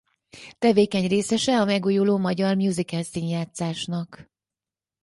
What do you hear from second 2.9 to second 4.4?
színjátszásnak.